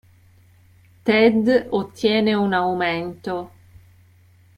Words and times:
Ted 1.05 1.45
ottiene 1.69 2.33
un 2.33 2.53
aumento. 2.55 3.51